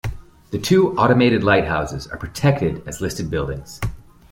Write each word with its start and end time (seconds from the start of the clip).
The 0.49 0.57
two 0.57 0.97
automated 0.97 1.43
lighthouses 1.43 2.07
are 2.07 2.17
protected 2.17 2.81
as 2.87 3.01
listed 3.01 3.29
buildings. 3.29 3.79